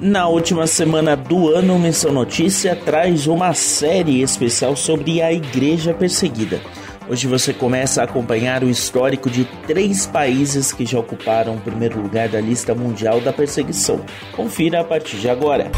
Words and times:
Na 0.00 0.28
última 0.28 0.64
semana 0.68 1.16
do 1.16 1.48
ano, 1.48 1.76
Missão 1.76 2.12
Notícia 2.12 2.76
traz 2.76 3.26
uma 3.26 3.52
série 3.52 4.22
especial 4.22 4.76
sobre 4.76 5.20
a 5.20 5.32
Igreja 5.32 5.92
Perseguida. 5.92 6.60
Hoje 7.08 7.26
você 7.26 7.52
começa 7.52 8.00
a 8.00 8.04
acompanhar 8.04 8.62
o 8.62 8.70
histórico 8.70 9.28
de 9.28 9.44
três 9.66 10.06
países 10.06 10.70
que 10.70 10.86
já 10.86 11.00
ocuparam 11.00 11.56
o 11.56 11.60
primeiro 11.60 12.00
lugar 12.00 12.28
da 12.28 12.40
lista 12.40 12.76
mundial 12.76 13.20
da 13.20 13.32
perseguição. 13.32 14.00
Confira 14.36 14.82
a 14.82 14.84
partir 14.84 15.16
de 15.16 15.28
agora. 15.28 15.68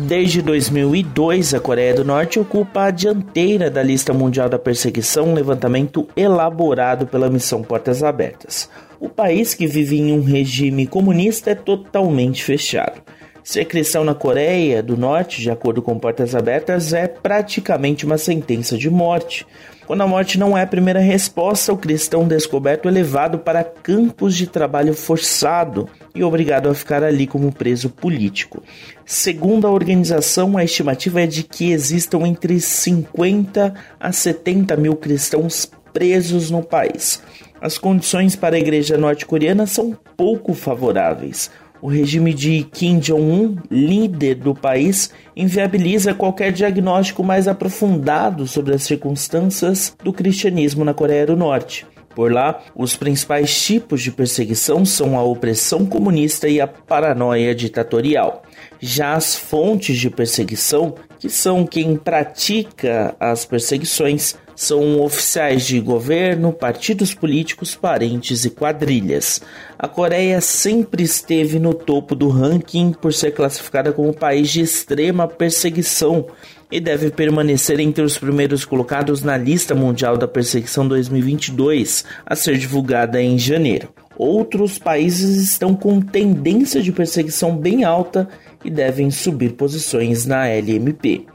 Desde 0.00 0.42
2002, 0.42 1.54
a 1.54 1.60
Coreia 1.60 1.94
do 1.94 2.04
Norte 2.04 2.38
ocupa 2.38 2.84
a 2.84 2.90
dianteira 2.90 3.70
da 3.70 3.82
lista 3.82 4.12
mundial 4.12 4.48
da 4.48 4.58
perseguição, 4.58 5.30
um 5.30 5.34
levantamento 5.34 6.06
elaborado 6.14 7.06
pela 7.06 7.30
missão 7.30 7.62
Portas 7.62 8.02
Abertas. 8.02 8.68
O 9.00 9.08
país 9.08 9.54
que 9.54 9.66
vive 9.66 9.98
em 9.98 10.12
um 10.12 10.22
regime 10.22 10.86
comunista 10.86 11.50
é 11.50 11.54
totalmente 11.54 12.44
fechado. 12.44 13.00
Ser 13.46 13.64
cristão 13.66 14.02
na 14.02 14.12
Coreia 14.12 14.82
do 14.82 14.96
Norte, 14.96 15.40
de 15.40 15.52
acordo 15.52 15.80
com 15.80 15.96
Portas 16.00 16.34
Abertas, 16.34 16.92
é 16.92 17.06
praticamente 17.06 18.04
uma 18.04 18.18
sentença 18.18 18.76
de 18.76 18.90
morte. 18.90 19.46
Quando 19.86 20.00
a 20.00 20.06
morte 20.08 20.36
não 20.36 20.58
é 20.58 20.62
a 20.62 20.66
primeira 20.66 20.98
resposta, 20.98 21.72
o 21.72 21.76
cristão 21.76 22.26
descoberto 22.26 22.88
é 22.88 22.90
levado 22.90 23.38
para 23.38 23.62
campos 23.62 24.34
de 24.34 24.48
trabalho 24.48 24.94
forçado 24.94 25.88
e 26.12 26.24
obrigado 26.24 26.68
a 26.68 26.74
ficar 26.74 27.04
ali 27.04 27.24
como 27.24 27.52
preso 27.52 27.88
político. 27.88 28.64
Segundo 29.04 29.64
a 29.64 29.70
organização, 29.70 30.58
a 30.58 30.64
estimativa 30.64 31.22
é 31.22 31.26
de 31.28 31.44
que 31.44 31.70
existam 31.70 32.26
entre 32.26 32.58
50 32.58 33.74
a 34.00 34.10
70 34.10 34.76
mil 34.76 34.96
cristãos 34.96 35.70
presos 35.92 36.50
no 36.50 36.64
país. 36.64 37.22
As 37.60 37.78
condições 37.78 38.36
para 38.36 38.56
a 38.56 38.58
igreja 38.58 38.98
norte-coreana 38.98 39.66
são 39.66 39.96
pouco 40.16 40.52
favoráveis. 40.52 41.50
O 41.80 41.88
regime 41.88 42.32
de 42.32 42.62
Kim 42.64 42.98
Jong-un, 42.98 43.56
líder 43.70 44.36
do 44.36 44.54
país, 44.54 45.10
inviabiliza 45.36 46.14
qualquer 46.14 46.52
diagnóstico 46.52 47.22
mais 47.22 47.46
aprofundado 47.46 48.46
sobre 48.46 48.74
as 48.74 48.82
circunstâncias 48.82 49.94
do 50.02 50.12
cristianismo 50.12 50.84
na 50.84 50.94
Coreia 50.94 51.26
do 51.26 51.36
Norte. 51.36 51.86
Por 52.16 52.32
lá, 52.32 52.62
os 52.74 52.96
principais 52.96 53.62
tipos 53.62 54.00
de 54.00 54.10
perseguição 54.10 54.86
são 54.86 55.18
a 55.18 55.22
opressão 55.22 55.84
comunista 55.84 56.48
e 56.48 56.62
a 56.62 56.66
paranoia 56.66 57.54
ditatorial. 57.54 58.42
Já 58.80 59.12
as 59.12 59.36
fontes 59.36 59.98
de 59.98 60.08
perseguição, 60.08 60.94
que 61.18 61.28
são 61.28 61.66
quem 61.66 61.94
pratica 61.94 63.14
as 63.20 63.44
perseguições, 63.44 64.34
são 64.56 65.02
oficiais 65.02 65.66
de 65.66 65.78
governo, 65.78 66.52
partidos 66.52 67.12
políticos, 67.12 67.74
parentes 67.74 68.46
e 68.46 68.50
quadrilhas. 68.50 69.42
A 69.78 69.86
Coreia 69.86 70.40
sempre 70.40 71.02
esteve 71.02 71.58
no 71.58 71.74
topo 71.74 72.14
do 72.14 72.28
ranking 72.28 72.92
por 72.92 73.12
ser 73.12 73.32
classificada 73.32 73.92
como 73.92 74.14
país 74.14 74.50
de 74.50 74.62
extrema 74.62 75.28
perseguição 75.28 76.26
e 76.72 76.80
deve 76.80 77.10
permanecer 77.10 77.78
entre 77.78 78.02
os 78.02 78.18
primeiros 78.18 78.64
colocados 78.64 79.22
na 79.22 79.36
lista 79.36 79.74
mundial 79.74 80.16
da 80.16 80.26
perseguição 80.26 80.88
2022, 80.88 82.04
a 82.24 82.34
ser 82.34 82.56
divulgada 82.56 83.22
em 83.22 83.38
janeiro. 83.38 83.90
Outros 84.18 84.78
países 84.78 85.42
estão 85.42 85.74
com 85.74 86.00
tendência 86.00 86.82
de 86.82 86.92
perseguição 86.92 87.56
bem 87.56 87.84
alta 87.84 88.28
e 88.64 88.70
devem 88.70 89.10
subir 89.10 89.52
posições 89.52 90.26
na 90.26 90.46
LMP. 90.48 91.26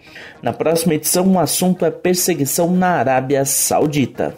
Na 0.41 0.51
próxima 0.51 0.95
edição, 0.95 1.27
o 1.27 1.39
assunto 1.39 1.85
é 1.85 1.91
perseguição 1.91 2.71
na 2.71 2.89
Arábia 2.89 3.45
Saudita. 3.45 4.35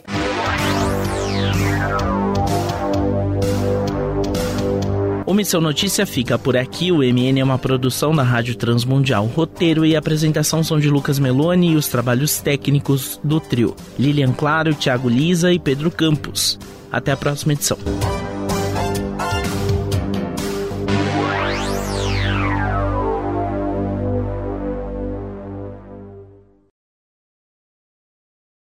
O 5.25 5.35
Missão 5.35 5.59
Notícia 5.59 6.05
fica 6.05 6.37
por 6.37 6.55
aqui. 6.55 6.91
O 6.91 6.97
MN 6.97 7.39
é 7.39 7.43
uma 7.43 7.57
produção 7.57 8.13
da 8.13 8.21
Rádio 8.21 8.55
Transmundial. 8.55 9.25
Roteiro 9.25 9.83
e 9.83 9.95
apresentação 9.95 10.63
são 10.63 10.79
de 10.79 10.91
Lucas 10.91 11.17
Meloni 11.17 11.71
e 11.71 11.75
os 11.75 11.87
trabalhos 11.87 12.39
técnicos 12.39 13.19
do 13.23 13.39
trio. 13.39 13.75
Lilian 13.97 14.31
Claro, 14.31 14.75
Thiago 14.75 15.09
Lisa 15.09 15.51
e 15.51 15.57
Pedro 15.57 15.89
Campos. 15.89 16.59
Até 16.91 17.13
a 17.13 17.17
próxima 17.17 17.53
edição. 17.53 17.79